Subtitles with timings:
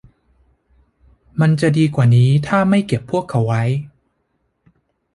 [1.41, 3.63] มันจะดีกว่านี้ถ้าไม่เก็บพวกเขาไว้